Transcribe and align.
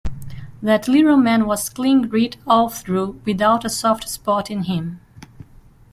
That 0.63 0.87
little 0.87 1.15
man 1.15 1.45
was 1.45 1.69
clean 1.69 2.07
grit 2.07 2.35
all 2.47 2.69
through, 2.69 3.21
without 3.23 3.63
a 3.65 3.69
soft 3.69 4.09
spot 4.09 4.49
in 4.49 4.63
him. 4.63 4.99